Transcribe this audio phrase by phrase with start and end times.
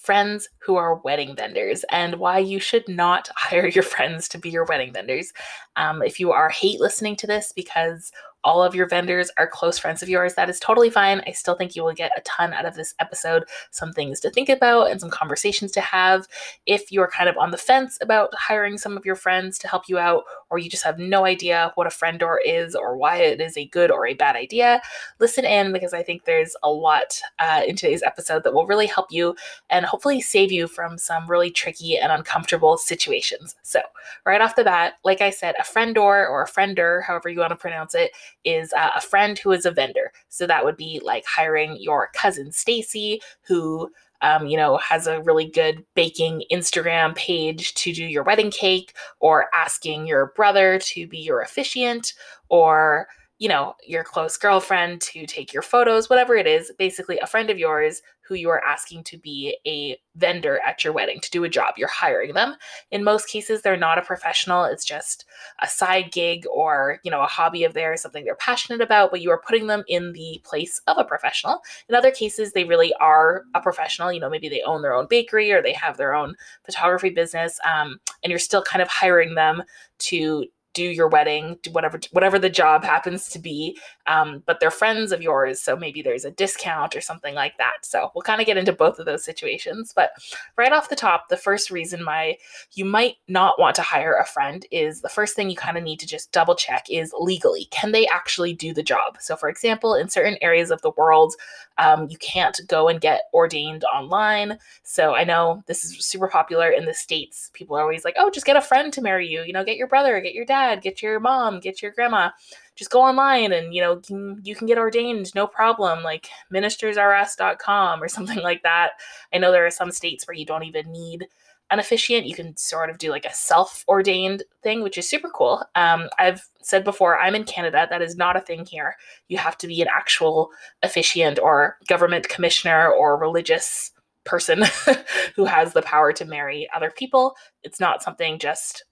[0.00, 4.50] friends who are wedding vendors and why you should not hire your friends to be
[4.50, 5.32] your wedding vendors.
[5.76, 8.10] Um, if you are hate listening to this because
[8.44, 11.22] all of your vendors are close friends of yours, that is totally fine.
[11.26, 14.30] I still think you will get a ton out of this episode, some things to
[14.30, 16.28] think about and some conversations to have.
[16.66, 19.88] If you're kind of on the fence about hiring some of your friends to help
[19.88, 23.18] you out, or you just have no idea what a friend friendor is or why
[23.18, 24.80] it is a good or a bad idea,
[25.18, 28.86] listen in because I think there's a lot uh, in today's episode that will really
[28.86, 29.36] help you
[29.68, 33.56] and hopefully save you from some really tricky and uncomfortable situations.
[33.62, 33.80] So,
[34.26, 37.50] right off the bat, like I said, a friendor or a friender, however you want
[37.50, 38.12] to pronounce it,
[38.44, 40.12] is uh, a friend who is a vendor.
[40.28, 43.90] So that would be like hiring your cousin Stacy, who
[44.22, 48.94] um, you know, has a really good baking Instagram page to do your wedding cake,
[49.18, 52.12] or asking your brother to be your officiant,
[52.48, 53.08] or
[53.38, 57.48] you know, your close girlfriend to take your photos, whatever it is, basically a friend
[57.48, 61.42] of yours who you are asking to be a vendor at your wedding to do
[61.42, 61.74] a job.
[61.76, 62.54] You're hiring them.
[62.92, 64.64] In most cases, they're not a professional.
[64.64, 65.24] It's just
[65.60, 69.20] a side gig or, you know, a hobby of theirs, something they're passionate about, but
[69.20, 71.60] you are putting them in the place of a professional.
[71.88, 74.12] In other cases, they really are a professional.
[74.12, 77.58] You know, maybe they own their own bakery or they have their own photography business,
[77.68, 79.64] um, and you're still kind of hiring them
[79.98, 83.78] to do your wedding, do whatever whatever the job happens to be.
[84.06, 87.78] Um, but they're friends of yours, so maybe there's a discount or something like that.
[87.82, 89.92] So we'll kind of get into both of those situations.
[89.94, 90.10] But
[90.56, 92.38] right off the top, the first reason why
[92.72, 95.84] you might not want to hire a friend is the first thing you kind of
[95.84, 99.16] need to just double check is legally can they actually do the job.
[99.20, 101.34] So for example, in certain areas of the world,
[101.78, 104.58] um, you can't go and get ordained online.
[104.82, 107.50] So I know this is super popular in the states.
[107.54, 109.42] People are always like, "Oh, just get a friend to marry you.
[109.42, 112.30] You know, get your brother, get your dad." Dad, get your mom, get your grandma.
[112.76, 114.00] Just go online and you know
[114.42, 118.92] you can get ordained no problem like ministersrs.com or something like that.
[119.32, 121.26] I know there are some states where you don't even need
[121.70, 122.26] an officiant.
[122.26, 125.62] You can sort of do like a self ordained thing, which is super cool.
[125.74, 127.86] Um, I've said before, I'm in Canada.
[127.88, 128.96] That is not a thing here.
[129.28, 130.50] You have to be an actual
[130.82, 133.92] officiant or government commissioner or religious
[134.24, 134.64] person
[135.36, 137.34] who has the power to marry other people.
[137.62, 138.84] It's not something just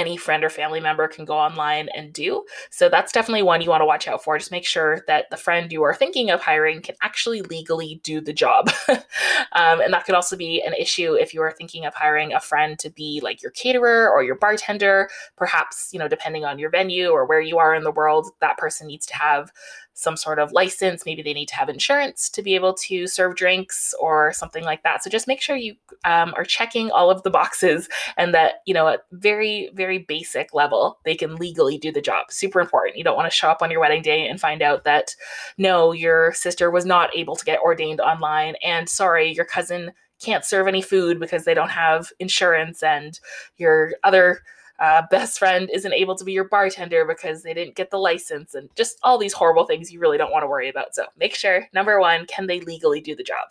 [0.00, 2.44] any friend or family member can go online and do.
[2.70, 4.38] So that's definitely one you want to watch out for.
[4.38, 8.20] Just make sure that the friend you are thinking of hiring can actually legally do
[8.20, 8.70] the job.
[8.88, 12.40] um, and that could also be an issue if you are thinking of hiring a
[12.40, 15.10] friend to be like your caterer or your bartender.
[15.36, 18.56] Perhaps, you know, depending on your venue or where you are in the world, that
[18.56, 19.52] person needs to have
[20.00, 21.04] some sort of license.
[21.04, 24.82] Maybe they need to have insurance to be able to serve drinks or something like
[24.82, 25.04] that.
[25.04, 25.74] So just make sure you
[26.04, 30.54] um, are checking all of the boxes and that, you know, at very, very basic
[30.54, 32.30] level, they can legally do the job.
[32.30, 32.96] Super important.
[32.96, 35.14] You don't want to show up on your wedding day and find out that
[35.58, 38.54] no, your sister was not able to get ordained online.
[38.64, 43.18] And sorry, your cousin can't serve any food because they don't have insurance and
[43.56, 44.40] your other
[44.80, 48.54] uh, best friend isn't able to be your bartender because they didn't get the license
[48.54, 50.94] and just all these horrible things you really don't want to worry about.
[50.94, 53.48] So make sure, number one, can they legally do the job?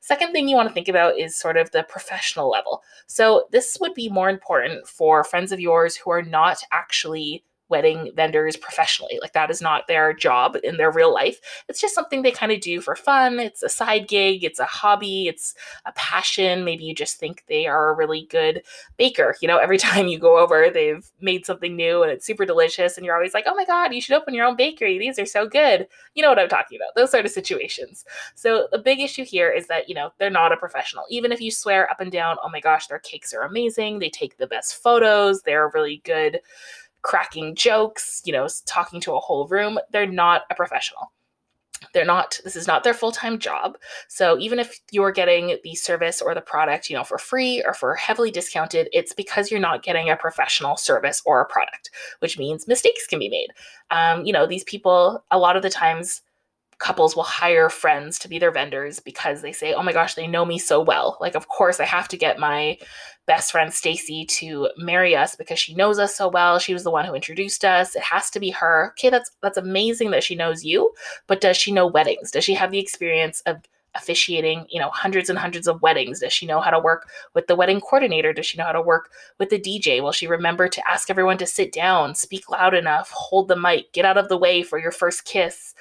[0.00, 2.82] Second thing you want to think about is sort of the professional level.
[3.06, 8.10] So this would be more important for friends of yours who are not actually wedding
[8.14, 9.18] vendors professionally.
[9.20, 11.40] Like that is not their job in their real life.
[11.68, 13.40] It's just something they kind of do for fun.
[13.40, 15.54] It's a side gig, it's a hobby, it's
[15.84, 16.64] a passion.
[16.64, 18.62] Maybe you just think they are a really good
[18.96, 19.34] baker.
[19.40, 22.96] You know, every time you go over, they've made something new and it's super delicious
[22.96, 24.98] and you're always like, "Oh my god, you should open your own bakery.
[24.98, 26.94] These are so good." You know what I'm talking about.
[26.94, 28.04] Those sort of situations.
[28.34, 31.04] So, the big issue here is that, you know, they're not a professional.
[31.10, 33.98] Even if you swear up and down, "Oh my gosh, their cakes are amazing.
[33.98, 35.42] They take the best photos.
[35.42, 36.40] They're really good."
[37.06, 39.78] Cracking jokes, you know, talking to a whole room.
[39.92, 41.12] They're not a professional.
[41.94, 43.78] They're not, this is not their full time job.
[44.08, 47.74] So even if you're getting the service or the product, you know, for free or
[47.74, 52.38] for heavily discounted, it's because you're not getting a professional service or a product, which
[52.38, 53.50] means mistakes can be made.
[53.92, 56.22] Um, you know, these people, a lot of the times,
[56.78, 60.26] couples will hire friends to be their vendors because they say, "Oh my gosh, they
[60.26, 61.16] know me so well.
[61.20, 62.78] Like of course I have to get my
[63.26, 66.58] best friend Stacy to marry us because she knows us so well.
[66.58, 67.96] She was the one who introduced us.
[67.96, 70.92] It has to be her." Okay, that's that's amazing that she knows you,
[71.26, 72.30] but does she know weddings?
[72.30, 73.62] Does she have the experience of
[73.96, 76.20] officiating, you know, hundreds and hundreds of weddings?
[76.20, 78.32] Does she know how to work with the wedding coordinator?
[78.32, 80.02] Does she know how to work with the DJ?
[80.02, 83.92] Will she remember to ask everyone to sit down, speak loud enough, hold the mic,
[83.92, 85.74] get out of the way for your first kiss?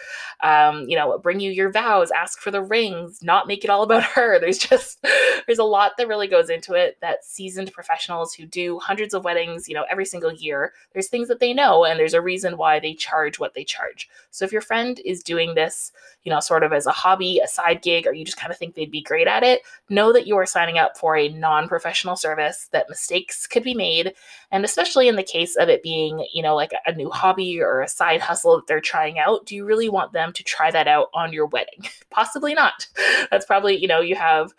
[0.43, 3.83] Um, you know, bring you your vows, ask for the rings, not make it all
[3.83, 4.39] about her.
[4.39, 5.05] There's just
[5.45, 9.23] there's a lot that really goes into it that seasoned professionals who do hundreds of
[9.23, 12.57] weddings, you know, every single year, there's things that they know and there's a reason
[12.57, 14.09] why they charge what they charge.
[14.31, 15.91] So if your friend is doing this,
[16.23, 18.57] you know, sort of as a hobby, a side gig, or you just kind of
[18.57, 21.67] think they'd be great at it, know that you are signing up for a non
[21.67, 24.13] professional service, that mistakes could be made.
[24.51, 27.81] And especially in the case of it being, you know, like a new hobby or
[27.81, 30.87] a side hustle that they're trying out, do you really want them to try that
[30.87, 31.87] out on your wedding?
[32.09, 32.87] Possibly not.
[33.31, 34.53] That's probably, you know, you have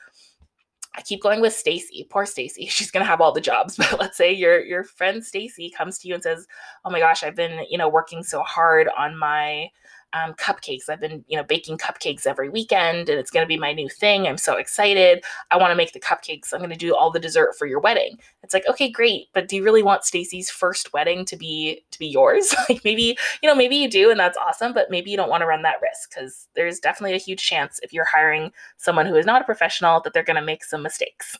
[0.96, 2.06] I keep going with Stacy.
[2.08, 2.66] Poor Stacy.
[2.70, 3.76] She's going to have all the jobs.
[3.76, 6.46] But let's say your your friend Stacy comes to you and says,
[6.84, 9.68] "Oh my gosh, I've been, you know, working so hard on my
[10.16, 10.88] um, cupcakes.
[10.88, 13.88] I've been, you know, baking cupcakes every weekend and it's going to be my new
[13.88, 14.26] thing.
[14.26, 15.24] I'm so excited.
[15.50, 16.52] I want to make the cupcakes.
[16.52, 18.18] I'm going to do all the dessert for your wedding.
[18.42, 19.26] It's like, okay, great.
[19.34, 22.54] But do you really want Stacy's first wedding to be, to be yours?
[22.68, 25.42] like maybe, you know, maybe you do and that's awesome, but maybe you don't want
[25.42, 29.16] to run that risk because there's definitely a huge chance if you're hiring someone who
[29.16, 31.36] is not a professional that they're going to make some mistakes.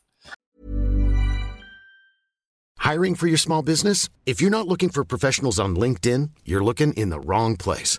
[2.78, 4.08] Hiring for your small business?
[4.26, 7.98] If you're not looking for professionals on LinkedIn, you're looking in the wrong place.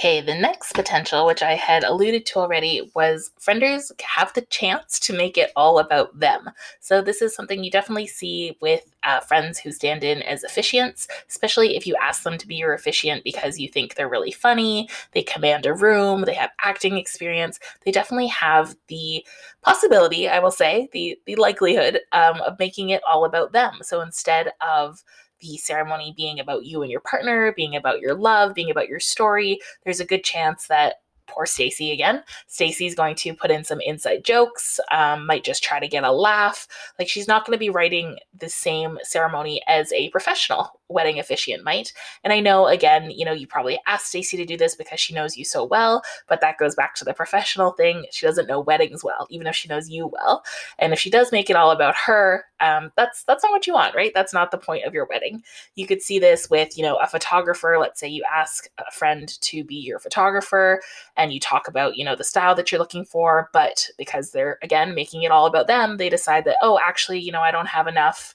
[0.00, 4.98] Okay, the next potential, which I had alluded to already, was frienders have the chance
[5.00, 6.48] to make it all about them.
[6.80, 11.06] So, this is something you definitely see with uh, friends who stand in as officiants,
[11.28, 14.88] especially if you ask them to be your officiant because you think they're really funny,
[15.12, 17.60] they command a room, they have acting experience.
[17.84, 19.22] They definitely have the
[19.60, 23.80] possibility, I will say, the, the likelihood um, of making it all about them.
[23.82, 25.04] So, instead of
[25.40, 29.00] the ceremony being about you and your partner, being about your love, being about your
[29.00, 30.96] story, there's a good chance that
[31.30, 32.22] poor Stacy again.
[32.46, 36.12] Stacy's going to put in some inside jokes, um, might just try to get a
[36.12, 36.66] laugh.
[36.98, 41.64] Like she's not going to be writing the same ceremony as a professional wedding officiant
[41.64, 41.92] might.
[42.24, 45.14] And I know, again, you know, you probably asked Stacy to do this because she
[45.14, 48.06] knows you so well, but that goes back to the professional thing.
[48.10, 50.42] She doesn't know weddings well, even if she knows you well.
[50.78, 53.72] And if she does make it all about her, um, that's that's not what you
[53.72, 54.12] want, right?
[54.14, 55.42] That's not the point of your wedding.
[55.76, 57.76] You could see this with, you know, a photographer.
[57.80, 60.82] Let's say you ask a friend to be your photographer,
[61.20, 64.58] and you talk about, you know, the style that you're looking for, but because they're
[64.62, 67.68] again making it all about them, they decide that, oh, actually, you know, I don't
[67.68, 68.34] have enough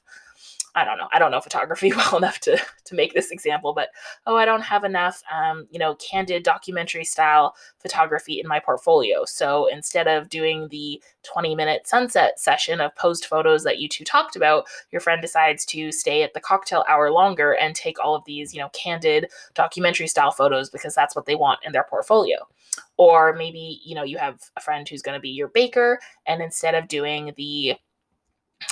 [0.75, 1.07] I don't know.
[1.13, 3.89] I don't know photography well enough to to make this example, but
[4.27, 9.23] oh, I don't have enough, um, you know, candid documentary style photography in my portfolio.
[9.25, 14.03] So instead of doing the 20 minute sunset session of posed photos that you two
[14.03, 18.15] talked about, your friend decides to stay at the cocktail hour longer and take all
[18.15, 21.85] of these, you know, candid documentary style photos because that's what they want in their
[21.89, 22.37] portfolio.
[22.97, 26.41] Or maybe, you know, you have a friend who's going to be your baker, and
[26.41, 27.75] instead of doing the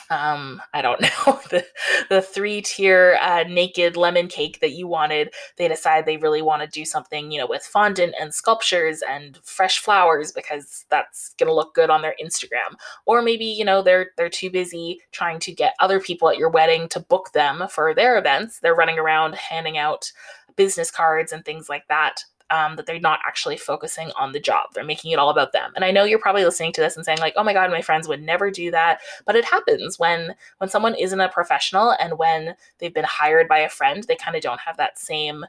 [0.09, 1.65] um i don't know the
[2.09, 6.61] the three tier uh, naked lemon cake that you wanted they decide they really want
[6.61, 11.47] to do something you know with fondant and sculptures and fresh flowers because that's going
[11.47, 12.75] to look good on their instagram.
[13.05, 16.49] Or maybe you know they're they're too busy trying to get other people at your
[16.49, 18.59] wedding to book them for their events.
[18.59, 20.11] They're running around handing out
[20.55, 24.67] business cards and things like that um, that they're not actually focusing on the job.
[24.73, 25.71] They're making it all about them.
[25.75, 27.81] And I know you're probably listening to this and saying like, "Oh my god, my
[27.81, 32.17] friends would never do that." But it happens when when someone isn't a professional and
[32.17, 35.45] when they've been hired by a friend, they kind of don't have that same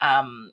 [0.00, 0.52] um,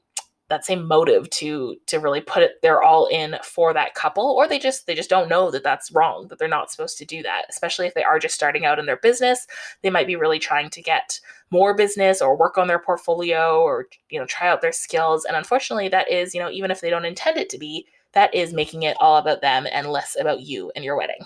[0.49, 4.47] that same motive to to really put it they're all in for that couple or
[4.47, 7.23] they just they just don't know that that's wrong that they're not supposed to do
[7.23, 9.47] that especially if they are just starting out in their business.
[9.81, 11.19] They might be really trying to get
[11.51, 15.37] more business or work on their portfolio or you know try out their skills and
[15.37, 18.53] unfortunately that is you know even if they don't intend it to be that is
[18.53, 21.23] making it all about them and less about you and your wedding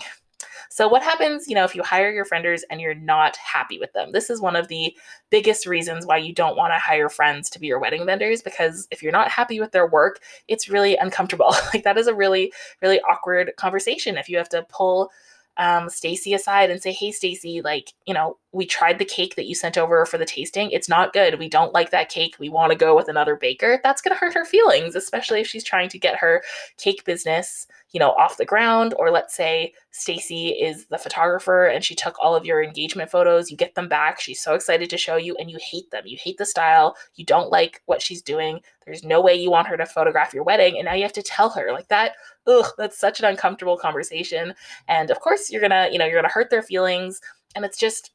[0.70, 3.92] so, what happens, you know, if you hire your frienders and you're not happy with
[3.94, 4.12] them?
[4.12, 4.94] This is one of the
[5.30, 8.86] biggest reasons why you don't want to hire friends to be your wedding vendors because
[8.90, 11.54] if you're not happy with their work, it's really uncomfortable.
[11.74, 15.10] like, that is a really, really awkward conversation if you have to pull
[15.58, 19.46] um, Stacy aside and say, "Hey, Stacy, like, you know, we tried the cake that
[19.46, 20.70] you sent over for the tasting.
[20.70, 21.38] It's not good.
[21.38, 22.36] We don't like that cake.
[22.38, 25.48] We want to go with another baker." That's going to hurt her feelings, especially if
[25.48, 26.42] she's trying to get her
[26.76, 28.94] cake business, you know, off the ground.
[28.98, 33.50] Or let's say Stacy is the photographer and she took all of your engagement photos.
[33.50, 34.20] You get them back.
[34.20, 36.04] She's so excited to show you, and you hate them.
[36.06, 36.96] You hate the style.
[37.14, 38.60] You don't like what she's doing.
[38.84, 41.22] There's no way you want her to photograph your wedding, and now you have to
[41.22, 42.12] tell her like that
[42.48, 44.54] ugh, that's such an uncomfortable conversation.
[44.88, 47.20] And of course, you're gonna, you know, you're gonna hurt their feelings.
[47.54, 48.10] And it's just,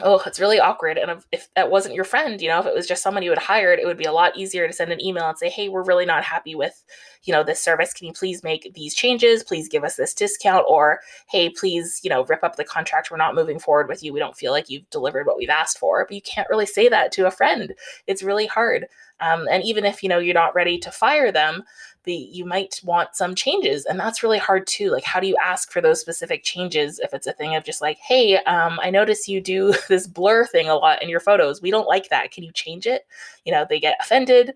[0.00, 0.98] oh, it's really awkward.
[0.98, 3.38] And if, that wasn't your friend, you know, if it was just someone you had
[3.38, 5.84] hired, it would be a lot easier to send an email and say, hey, we're
[5.84, 6.84] really not happy with,
[7.22, 7.92] you know, this service.
[7.92, 9.44] Can you please make these changes?
[9.44, 10.64] Please give us this discount.
[10.68, 13.10] Or, hey, please, you know, rip up the contract.
[13.10, 14.12] We're not moving forward with you.
[14.12, 16.04] We don't feel like you've delivered what we've asked for.
[16.04, 17.72] But you can't really say that to a friend.
[18.08, 18.86] It's really hard.
[19.20, 21.62] Um, and even if, you know, you're not ready to fire them,
[22.04, 25.36] the you might want some changes and that's really hard too like how do you
[25.42, 28.90] ask for those specific changes if it's a thing of just like hey um, i
[28.90, 32.30] notice you do this blur thing a lot in your photos we don't like that
[32.30, 33.06] can you change it?
[33.44, 34.54] You know they get offended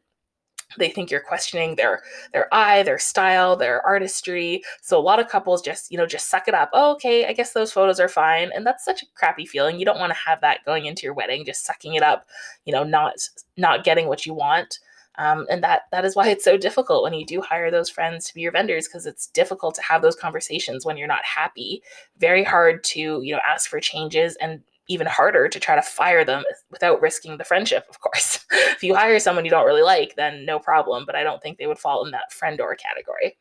[0.76, 2.02] they think you're questioning their
[2.32, 6.28] their eye their style their artistry so a lot of couples just you know just
[6.28, 9.06] suck it up oh, okay i guess those photos are fine and that's such a
[9.14, 12.02] crappy feeling you don't want to have that going into your wedding just sucking it
[12.02, 12.26] up
[12.66, 13.14] you know not
[13.56, 14.78] not getting what you want
[15.18, 18.26] um, and that that is why it's so difficult when you do hire those friends
[18.26, 21.82] to be your vendors because it's difficult to have those conversations when you're not happy.
[22.18, 26.24] Very hard to you know ask for changes and even harder to try to fire
[26.24, 28.44] them without risking the friendship, of course.
[28.52, 31.58] if you hire someone you don't really like, then no problem, but I don't think
[31.58, 33.36] they would fall in that friendor category.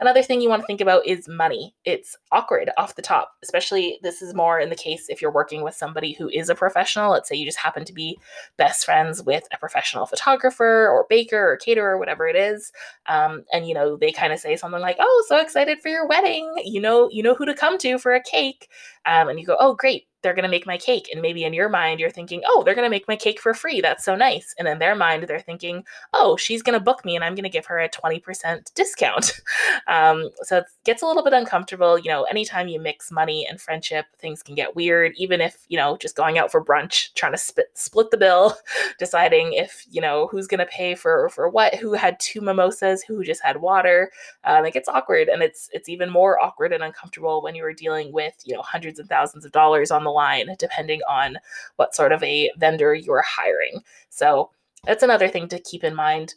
[0.00, 1.74] Another thing you want to think about is money.
[1.84, 5.62] It's awkward off the top, especially this is more in the case if you're working
[5.62, 7.10] with somebody who is a professional.
[7.10, 8.18] Let's say you just happen to be
[8.56, 12.72] best friends with a professional photographer or baker or caterer, whatever it is.
[13.06, 16.06] Um, and you know, they kind of say something like, Oh, so excited for your
[16.06, 16.52] wedding.
[16.64, 18.68] You know, you know who to come to for a cake.
[19.06, 21.08] Um, and you go, Oh, great they're going to make my cake.
[21.12, 23.54] And maybe in your mind, you're thinking, oh, they're going to make my cake for
[23.54, 23.80] free.
[23.80, 24.54] That's so nice.
[24.58, 27.44] And in their mind, they're thinking, oh, she's going to book me and I'm going
[27.44, 29.40] to give her a 20% discount.
[29.86, 31.98] Um, so it gets a little bit uncomfortable.
[31.98, 35.78] You know, anytime you mix money and friendship, things can get weird, even if, you
[35.78, 38.54] know, just going out for brunch, trying to split, split the bill,
[38.98, 43.02] deciding if, you know, who's going to pay for, for what, who had two mimosas,
[43.02, 44.10] who just had water.
[44.44, 45.28] Um, it gets awkward.
[45.28, 48.62] And it's, it's even more awkward and uncomfortable when you are dealing with, you know,
[48.62, 51.38] hundreds of thousands of dollars on the line, depending on
[51.76, 53.82] what sort of a vendor you're hiring.
[54.08, 54.50] So
[54.84, 56.34] that's another thing to keep in mind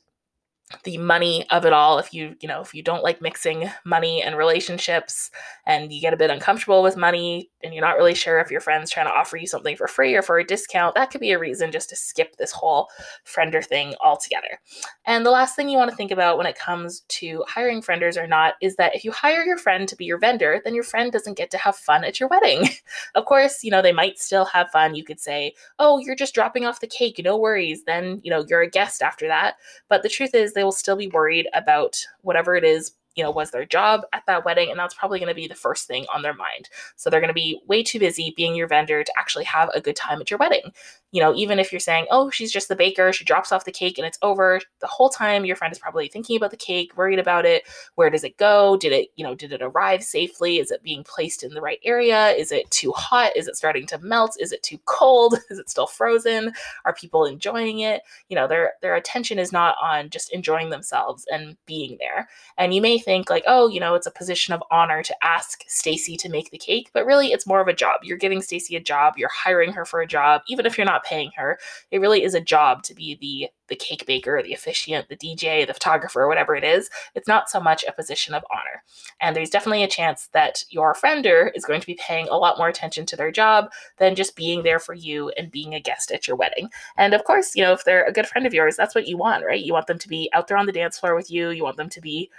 [0.84, 2.00] the money of it all.
[2.00, 5.32] If you you know if you don't like mixing money and relationships
[5.66, 8.60] and you get a bit uncomfortable with money and you're not really sure if your
[8.62, 11.32] friend's trying to offer you something for free or for a discount that could be
[11.32, 12.90] a reason just to skip this whole
[13.26, 14.60] friender thing altogether.
[15.06, 18.22] And the last thing you want to think about when it comes to hiring frienders
[18.22, 20.84] or not is that if you hire your friend to be your vendor then your
[20.84, 22.68] friend doesn't get to have fun at your wedding.
[23.16, 24.96] Of course you know they might still have fun.
[24.96, 27.84] You could say oh you're just dropping off the cake no worries.
[27.84, 29.56] Then you know you're a guest after that.
[29.90, 33.32] But the truth is they will still be worried about whatever it is you know,
[33.32, 34.70] was their job at that wedding.
[34.70, 36.70] And that's probably going to be the first thing on their mind.
[36.96, 39.82] So they're going to be way too busy being your vendor to actually have a
[39.82, 40.72] good time at your wedding.
[41.12, 43.72] You know, even if you're saying, oh, she's just the baker, she drops off the
[43.72, 46.96] cake and it's over, the whole time your friend is probably thinking about the cake,
[46.96, 47.64] worried about it.
[47.96, 48.78] Where does it go?
[48.78, 50.60] Did it, you know, did it arrive safely?
[50.60, 52.30] Is it being placed in the right area?
[52.30, 53.36] Is it too hot?
[53.36, 54.38] Is it starting to melt?
[54.40, 55.36] Is it too cold?
[55.50, 56.54] Is it still frozen?
[56.86, 58.04] Are people enjoying it?
[58.30, 62.30] You know, their their attention is not on just enjoying themselves and being there.
[62.58, 65.64] And you may think like, oh, you know, it's a position of honor to ask
[65.68, 68.00] Stacy to make the cake, but really it's more of a job.
[68.04, 71.04] You're giving Stacy a job, you're hiring her for a job, even if you're not
[71.04, 71.60] paying her.
[71.92, 75.66] It really is a job to be the the cake baker, the officiant, the DJ,
[75.66, 76.90] the photographer, whatever it is.
[77.16, 78.84] It's not so much a position of honor.
[79.22, 82.58] And there's definitely a chance that your friender is going to be paying a lot
[82.58, 86.12] more attention to their job than just being there for you and being a guest
[86.12, 86.70] at your wedding.
[86.98, 89.18] And of course, you know, if they're a good friend of yours, that's what you
[89.18, 89.64] want, right?
[89.64, 91.52] You want them to be out there on the dance floor with you.
[91.52, 92.30] You want them to be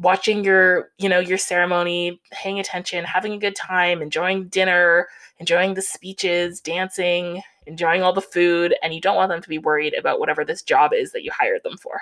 [0.00, 5.06] watching your you know your ceremony paying attention having a good time enjoying dinner
[5.38, 9.58] enjoying the speeches dancing enjoying all the food and you don't want them to be
[9.58, 12.00] worried about whatever this job is that you hired them for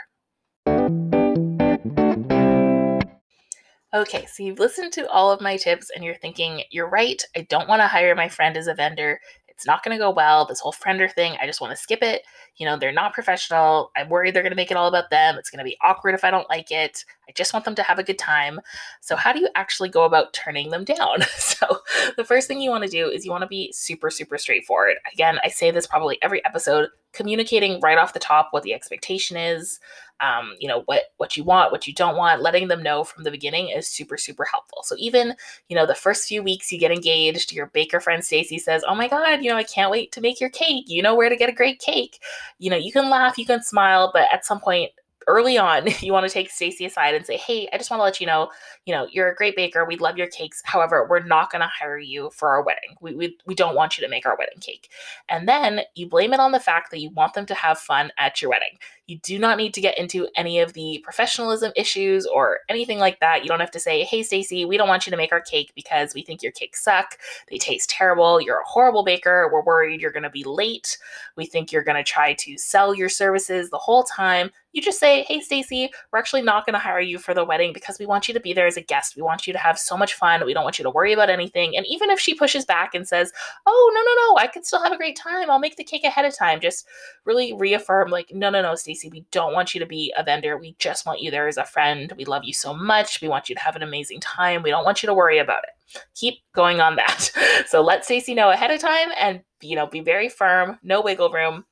[3.94, 7.46] Okay, so you've listened to all of my tips and you're thinking, you're right, I
[7.48, 9.18] don't want to hire my friend as a vendor.
[9.58, 10.44] It's not going to go well.
[10.44, 12.22] This whole friender thing, I just want to skip it.
[12.58, 13.90] You know, they're not professional.
[13.96, 15.36] I'm worried they're going to make it all about them.
[15.36, 17.04] It's going to be awkward if I don't like it.
[17.28, 18.60] I just want them to have a good time.
[19.00, 21.22] So, how do you actually go about turning them down?
[21.36, 21.80] so,
[22.16, 24.94] the first thing you want to do is you want to be super, super straightforward.
[25.12, 29.36] Again, I say this probably every episode communicating right off the top what the expectation
[29.36, 29.80] is
[30.20, 33.24] um, you know what what you want what you don't want letting them know from
[33.24, 35.34] the beginning is super super helpful so even
[35.68, 38.94] you know the first few weeks you get engaged your baker friend stacy says oh
[38.94, 41.36] my god you know i can't wait to make your cake you know where to
[41.36, 42.18] get a great cake
[42.58, 44.90] you know you can laugh you can smile but at some point
[45.28, 48.04] early on, you want to take Stacy aside and say, "Hey, I just want to
[48.04, 48.50] let you know,
[48.86, 49.84] you know, you're a great baker.
[49.84, 50.60] We love your cakes.
[50.64, 52.96] However, we're not going to hire you for our wedding.
[53.00, 54.90] We, we we don't want you to make our wedding cake."
[55.28, 58.10] And then you blame it on the fact that you want them to have fun
[58.18, 58.78] at your wedding.
[59.08, 63.20] You do not need to get into any of the professionalism issues or anything like
[63.20, 63.42] that.
[63.42, 65.72] You don't have to say, "Hey, Stacy, we don't want you to make our cake
[65.74, 67.18] because we think your cakes suck.
[67.48, 68.38] They taste terrible.
[68.38, 69.48] You're a horrible baker.
[69.50, 70.98] We're worried you're going to be late.
[71.36, 75.00] We think you're going to try to sell your services the whole time." You just
[75.00, 78.04] say, "Hey, Stacy, we're actually not going to hire you for the wedding because we
[78.04, 79.16] want you to be there as a guest.
[79.16, 80.44] We want you to have so much fun.
[80.44, 83.08] We don't want you to worry about anything." And even if she pushes back and
[83.08, 83.32] says,
[83.64, 85.50] "Oh, no, no, no, I can still have a great time.
[85.50, 86.86] I'll make the cake ahead of time." Just
[87.24, 90.56] really reaffirm like, "No, no, no, Stacy, we don't want you to be a vendor.
[90.56, 92.12] We just want you there as a friend.
[92.16, 93.20] We love you so much.
[93.20, 94.62] We want you to have an amazing time.
[94.62, 97.30] We don't want you to worry about it." Keep going on that.
[97.66, 101.30] So let Stacy know ahead of time and you know, be very firm, no wiggle
[101.30, 101.64] room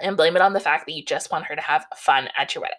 [0.00, 2.54] and blame it on the fact that you just want her to have fun at
[2.54, 2.76] your wedding.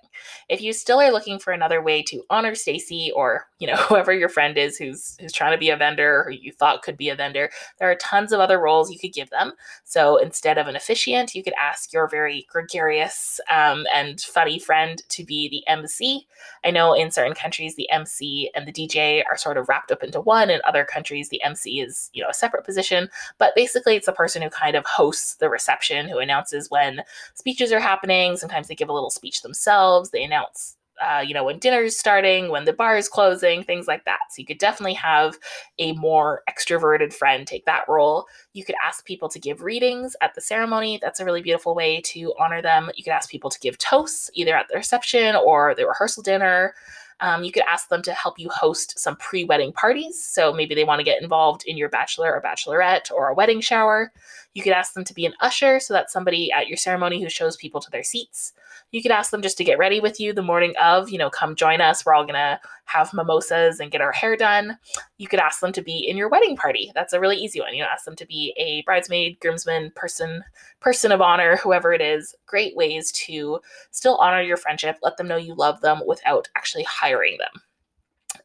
[0.49, 4.13] If you still are looking for another way to honor Stacy or, you know, whoever
[4.13, 7.09] your friend is who's who's trying to be a vendor or you thought could be
[7.09, 7.49] a vendor,
[7.79, 9.53] there are tons of other roles you could give them.
[9.83, 15.01] So instead of an officiant, you could ask your very gregarious um, and funny friend
[15.09, 16.27] to be the MC.
[16.63, 20.03] I know in certain countries the MC and the DJ are sort of wrapped up
[20.03, 20.49] into one.
[20.49, 23.09] In other countries, the MC is, you know, a separate position.
[23.37, 27.71] But basically it's the person who kind of hosts the reception, who announces when speeches
[27.71, 28.37] are happening.
[28.37, 30.02] Sometimes they give a little speech themselves.
[30.11, 34.05] They announce, uh, you know, when dinner's starting, when the bar is closing, things like
[34.05, 34.19] that.
[34.29, 35.37] So you could definitely have
[35.79, 38.25] a more extroverted friend take that role.
[38.53, 40.99] You could ask people to give readings at the ceremony.
[41.01, 42.89] That's a really beautiful way to honor them.
[42.95, 46.73] You could ask people to give toasts either at the reception or the rehearsal dinner.
[47.19, 50.23] Um, you could ask them to help you host some pre wedding parties.
[50.23, 53.61] So maybe they want to get involved in your bachelor or bachelorette or a wedding
[53.61, 54.11] shower.
[54.53, 57.29] You could ask them to be an usher, so that's somebody at your ceremony who
[57.29, 58.53] shows people to their seats.
[58.91, 61.29] You could ask them just to get ready with you the morning of, you know,
[61.29, 62.05] come join us.
[62.05, 64.77] We're all going to have mimosas and get our hair done.
[65.17, 66.91] You could ask them to be in your wedding party.
[66.93, 67.73] That's a really easy one.
[67.73, 70.43] You know, ask them to be a bridesmaid, groomsman, person,
[70.79, 72.35] person of honor, whoever it is.
[72.45, 76.83] Great ways to still honor your friendship, let them know you love them without actually
[76.83, 77.61] hiring them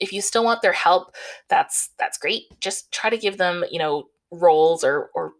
[0.01, 1.14] if you still want their help
[1.49, 5.33] that's that's great just try to give them you know roles or or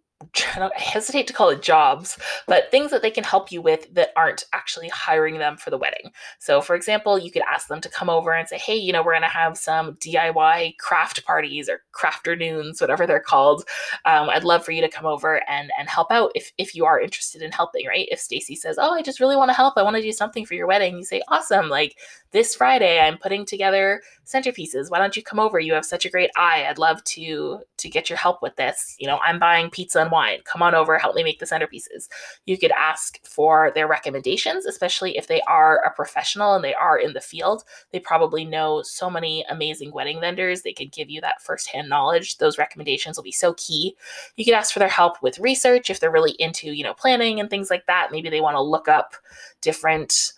[0.57, 4.11] I hesitate to call it jobs, but things that they can help you with that
[4.17, 6.11] aren't actually hiring them for the wedding.
[6.41, 9.03] So, for example, you could ask them to come over and say, hey, you know,
[9.03, 13.65] we're going to have some DIY craft parties or crafternoons, whatever they're called.
[14.07, 16.85] Um, I'd love for you to come over and, and help out if, if you
[16.85, 18.09] are interested in helping, right?
[18.11, 20.45] If Stacy says, oh, I just really want to help, I want to do something
[20.45, 21.69] for your wedding, you say, awesome.
[21.69, 21.97] Like
[22.33, 24.91] this Friday, I'm putting together centerpieces.
[24.91, 25.59] Why don't you come over?
[25.59, 26.67] You have such a great eye.
[26.69, 28.97] I'd love to to get your help with this.
[28.99, 30.41] You know, I'm buying pizza and wine.
[30.45, 32.09] Come on over, help me make the centerpieces.
[32.47, 36.99] You could ask for their recommendations, especially if they are a professional and they are
[36.99, 37.65] in the field.
[37.93, 40.63] They probably know so many amazing wedding vendors.
[40.63, 42.39] They could give you that firsthand knowledge.
[42.39, 43.97] Those recommendations will be so key.
[44.37, 47.41] You could ask for their help with research if they're really into, you know, planning
[47.41, 48.09] and things like that.
[48.11, 49.15] Maybe they want to look up
[49.61, 50.33] different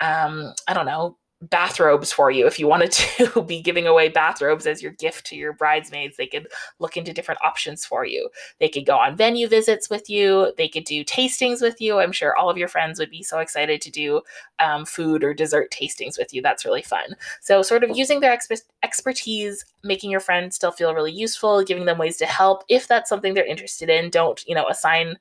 [0.00, 2.46] um, I don't know, bathrobes for you.
[2.46, 6.26] If you wanted to be giving away bathrobes as your gift to your bridesmaids they
[6.26, 8.28] could look into different options for you.
[8.58, 10.52] They could go on venue visits with you.
[10.56, 11.98] They could do tastings with you.
[11.98, 14.22] I'm sure all of your friends would be so excited to do
[14.58, 16.40] um, food or dessert tastings with you.
[16.40, 17.14] That's really fun.
[17.40, 21.84] So sort of using their exp- expertise making your friends still feel really useful giving
[21.84, 22.64] them ways to help.
[22.68, 25.18] If that's something they're interested in don't you know assign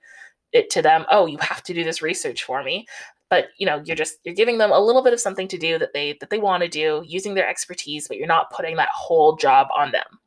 [0.53, 2.87] it to them oh you have to do this research for me
[3.29, 5.77] but you know you're just you're giving them a little bit of something to do
[5.77, 8.89] that they that they want to do using their expertise but you're not putting that
[8.93, 10.19] whole job on them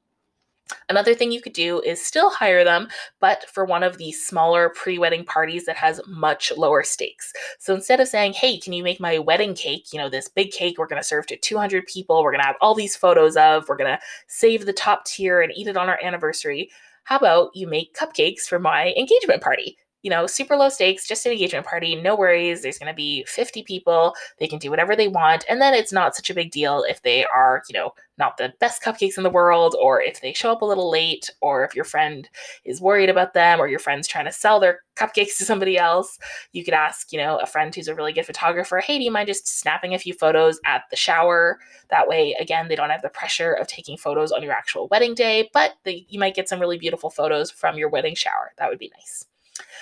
[0.89, 2.89] Another thing you could do is still hire them,
[3.21, 7.33] but for one of these smaller pre wedding parties that has much lower stakes.
[7.59, 9.93] So instead of saying, hey, can you make my wedding cake?
[9.93, 12.47] You know, this big cake we're going to serve to 200 people, we're going to
[12.47, 15.77] have all these photos of, we're going to save the top tier and eat it
[15.77, 16.71] on our anniversary.
[17.05, 19.79] How about you make cupcakes for my engagement party?
[20.03, 22.63] You know, super low stakes, just an engagement party, no worries.
[22.63, 24.15] There's going to be 50 people.
[24.39, 25.45] They can do whatever they want.
[25.49, 28.53] And then it's not such a big deal if they are, you know, not the
[28.61, 31.75] best cupcakes in the world, or if they show up a little late, or if
[31.75, 32.29] your friend
[32.65, 36.19] is worried about them, or your friend's trying to sell their cupcakes to somebody else.
[36.53, 39.11] You could ask, you know, a friend who's a really good photographer, hey, do you
[39.11, 41.59] mind just snapping a few photos at the shower?
[41.91, 45.15] That way, again, they don't have the pressure of taking photos on your actual wedding
[45.15, 48.53] day, but they, you might get some really beautiful photos from your wedding shower.
[48.59, 49.25] That would be nice.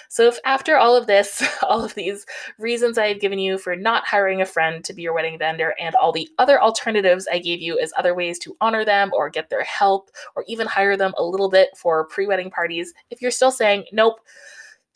[0.08, 2.26] So, if after all of this, all of these
[2.58, 5.74] reasons I have given you for not hiring a friend to be your wedding vendor,
[5.80, 9.30] and all the other alternatives I gave you as other ways to honor them or
[9.30, 13.20] get their help or even hire them a little bit for pre wedding parties, if
[13.20, 14.20] you're still saying, nope,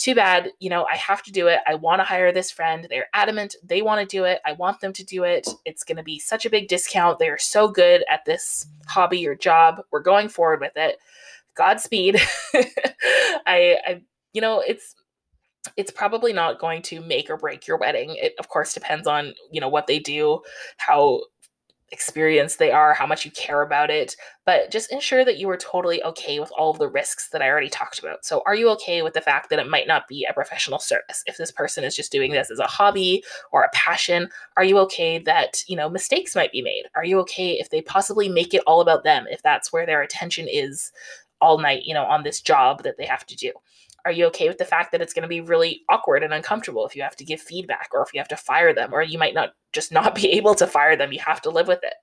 [0.00, 1.60] too bad, you know, I have to do it.
[1.66, 2.86] I want to hire this friend.
[2.88, 4.40] They're adamant they want to do it.
[4.46, 5.46] I want them to do it.
[5.66, 7.18] It's going to be such a big discount.
[7.18, 9.82] They are so good at this hobby or job.
[9.90, 10.96] We're going forward with it.
[11.54, 12.18] Godspeed.
[12.54, 14.94] I, I, you know, it's
[15.76, 18.16] it's probably not going to make or break your wedding.
[18.16, 20.40] It of course depends on, you know, what they do,
[20.78, 21.20] how
[21.92, 24.16] experienced they are, how much you care about it,
[24.46, 27.48] but just ensure that you are totally okay with all of the risks that I
[27.48, 28.24] already talked about.
[28.24, 31.22] So, are you okay with the fact that it might not be a professional service?
[31.26, 34.78] If this person is just doing this as a hobby or a passion, are you
[34.78, 36.84] okay that, you know, mistakes might be made?
[36.94, 40.02] Are you okay if they possibly make it all about them, if that's where their
[40.02, 40.92] attention is
[41.40, 43.52] all night, you know, on this job that they have to do?
[44.04, 46.86] Are you okay with the fact that it's going to be really awkward and uncomfortable
[46.86, 49.18] if you have to give feedback or if you have to fire them or you
[49.18, 51.12] might not just not be able to fire them?
[51.12, 51.94] You have to live with it.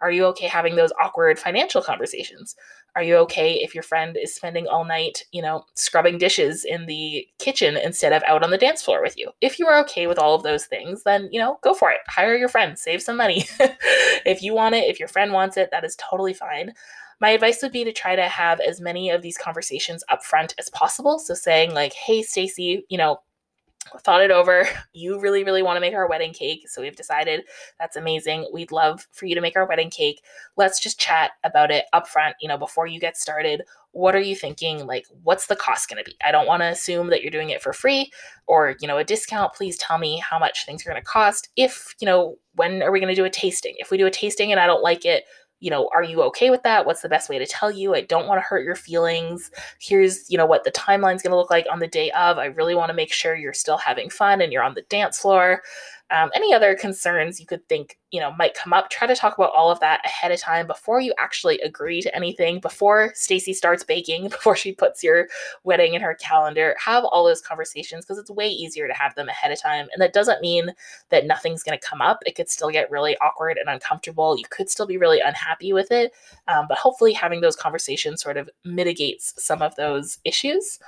[0.00, 2.54] Are you okay having those awkward financial conversations?
[2.94, 6.86] Are you okay if your friend is spending all night, you know, scrubbing dishes in
[6.86, 9.30] the kitchen instead of out on the dance floor with you?
[9.40, 12.00] If you are okay with all of those things, then, you know, go for it.
[12.08, 13.44] Hire your friend, save some money.
[14.24, 16.72] if you want it, if your friend wants it, that is totally fine
[17.20, 20.54] my advice would be to try to have as many of these conversations up front
[20.58, 21.18] as possible.
[21.18, 23.20] So saying like, "Hey, Stacy, you know,
[24.00, 24.68] thought it over.
[24.92, 26.68] You really, really want to make our wedding cake.
[26.68, 27.42] So we've decided
[27.78, 28.48] that's amazing.
[28.50, 30.22] We'd love for you to make our wedding cake.
[30.56, 33.62] Let's just chat about it up front, you know, before you get started.
[33.92, 34.86] What are you thinking?
[34.86, 36.16] Like, what's the cost going to be?
[36.24, 38.10] I don't want to assume that you're doing it for free
[38.46, 39.52] or, you know, a discount.
[39.52, 41.50] Please tell me how much things are going to cost.
[41.56, 43.74] If, you know, when are we going to do a tasting?
[43.76, 45.24] If we do a tasting and I don't like it,
[45.60, 46.84] you know, are you okay with that?
[46.84, 47.94] What's the best way to tell you?
[47.94, 49.50] I don't want to hurt your feelings.
[49.80, 52.38] Here's, you know, what the timeline's going to look like on the day of.
[52.38, 55.18] I really want to make sure you're still having fun and you're on the dance
[55.18, 55.62] floor.
[56.10, 59.36] Um, any other concerns you could think you know might come up try to talk
[59.36, 63.52] about all of that ahead of time before you actually agree to anything before stacy
[63.52, 65.26] starts baking before she puts your
[65.64, 66.76] wedding in her calendar.
[66.78, 70.00] Have all those conversations because it's way easier to have them ahead of time and
[70.00, 70.72] that doesn't mean
[71.10, 72.22] that nothing's going to come up.
[72.24, 74.38] It could still get really awkward and uncomfortable.
[74.38, 76.12] You could still be really unhappy with it
[76.46, 80.78] um, but hopefully having those conversations sort of mitigates some of those issues.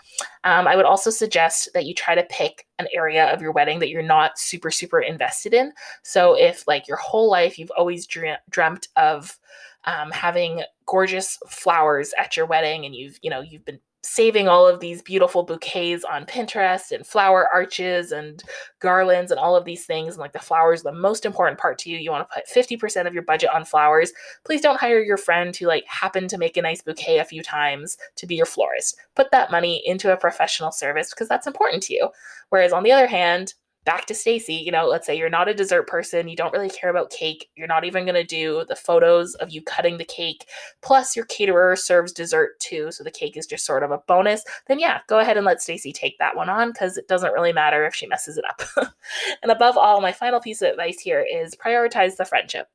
[0.45, 3.79] Um, i would also suggest that you try to pick an area of your wedding
[3.81, 5.73] that you're not super super invested in.
[6.03, 9.39] So if like your whole life you've always dreamt of
[9.85, 14.67] um, having gorgeous flowers at your wedding and you've you know you've been saving all
[14.67, 18.43] of these beautiful bouquets on Pinterest and flower arches and
[18.81, 20.15] garlands and all of these things.
[20.15, 23.07] And like the flowers, the most important part to you, you want to put 50%
[23.07, 24.13] of your budget on flowers.
[24.45, 27.43] Please don't hire your friend who like happened to make a nice bouquet a few
[27.43, 28.97] times to be your florist.
[29.15, 32.09] Put that money into a professional service because that's important to you.
[32.49, 33.55] Whereas on the other hand,
[33.89, 36.69] back to Stacy, you know, let's say you're not a dessert person, you don't really
[36.69, 40.05] care about cake, you're not even going to do the photos of you cutting the
[40.05, 40.45] cake,
[40.83, 44.45] plus your caterer serves dessert too, so the cake is just sort of a bonus,
[44.67, 47.51] then yeah, go ahead and let Stacy take that one on cuz it doesn't really
[47.51, 48.61] matter if she messes it up.
[49.43, 52.69] and above all, my final piece of advice here is prioritize the friendship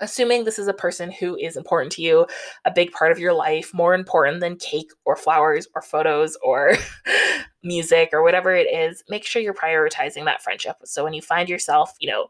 [0.00, 2.26] assuming this is a person who is important to you,
[2.64, 6.72] a big part of your life, more important than cake or flowers or photos or
[7.62, 10.76] music or whatever it is, make sure you're prioritizing that friendship.
[10.84, 12.28] So when you find yourself, you know,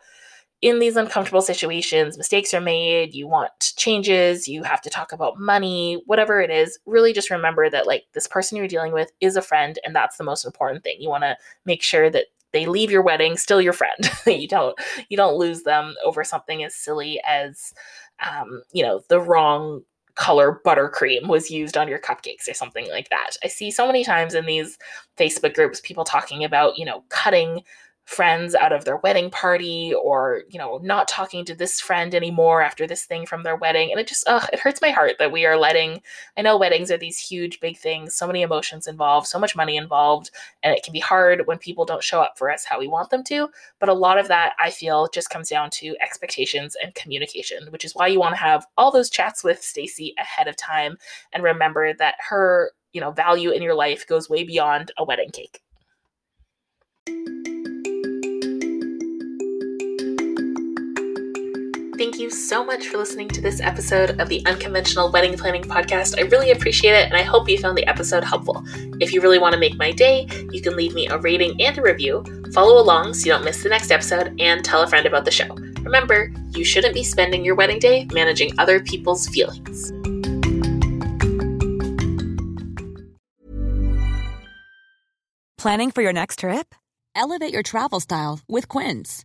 [0.62, 5.38] in these uncomfortable situations, mistakes are made, you want changes, you have to talk about
[5.38, 9.37] money, whatever it is, really just remember that like this person you're dealing with is
[9.37, 10.96] a friend and that's the most important thing.
[10.98, 14.11] You want to make sure that they leave your wedding still your friend.
[14.26, 14.78] You don't
[15.09, 17.72] you don't lose them over something as silly as
[18.26, 19.82] um, you know the wrong
[20.14, 23.32] color buttercream was used on your cupcakes or something like that.
[23.44, 24.78] I see so many times in these
[25.16, 27.62] facebook groups people talking about you know cutting
[28.07, 32.62] friends out of their wedding party or you know not talking to this friend anymore
[32.62, 33.90] after this thing from their wedding.
[33.90, 36.01] And it just ugh, it hurts my heart that we are letting
[36.37, 39.77] i know weddings are these huge big things so many emotions involved so much money
[39.77, 40.31] involved
[40.62, 43.11] and it can be hard when people don't show up for us how we want
[43.11, 43.49] them to.
[43.81, 47.85] But a lot of that i feel just comes down to expectations and communication which
[47.85, 50.97] is why you want to have all those chats with stacy ahead of time
[51.33, 55.31] and remember that her you know value in your life goes way beyond a wedding
[55.31, 55.61] cake
[61.96, 66.18] Thank you so much for listening to this episode of the Unconventional Wedding Planning Podcast.
[66.18, 68.62] I really appreciate it, and I hope you found the episode helpful.
[69.00, 71.78] If you really want to make my day, you can leave me a rating and
[71.78, 75.06] a review, follow along so you don't miss the next episode, and tell a friend
[75.06, 75.48] about the show.
[75.80, 79.90] Remember, you shouldn't be spending your wedding day managing other people's feelings.
[85.56, 86.74] Planning for your next trip?
[87.14, 89.24] Elevate your travel style with Quince.